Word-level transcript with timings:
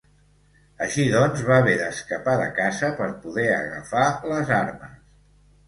Així 0.85 1.03
doncs, 1.15 1.43
va 1.49 1.57
haver 1.63 1.75
d'escapar 1.83 2.35
de 2.41 2.49
casa 2.61 2.91
per 3.03 3.11
poder 3.29 3.47
agafar 3.61 4.09
les 4.35 4.55
armes. 4.65 5.01